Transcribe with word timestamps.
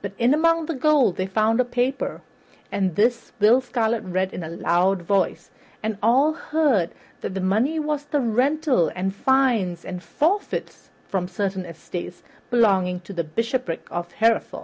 But 0.00 0.10
in 0.18 0.34
among 0.34 0.66
the 0.66 0.74
gold 0.74 1.14
they 1.16 1.26
found 1.28 1.60
a 1.60 1.64
paper, 1.64 2.20
and 2.72 2.96
this 2.96 3.30
Will 3.38 3.60
Scarlet 3.60 4.00
read 4.02 4.34
in 4.34 4.42
a 4.42 4.48
loud 4.48 5.02
voice, 5.02 5.52
and 5.84 5.98
all 6.02 6.32
heard 6.32 6.90
that 7.20 7.34
this 7.34 7.42
money 7.44 7.78
was 7.78 8.06
the 8.06 8.18
rental 8.20 8.90
and 8.96 9.14
fines 9.14 9.84
and 9.84 10.02
forfeits 10.02 10.90
from 11.06 11.28
certain 11.28 11.64
estates 11.64 12.24
belonging 12.50 12.98
to 13.02 13.12
the 13.12 13.22
Bishopric 13.22 13.86
of 13.88 14.10
Hereford. 14.10 14.60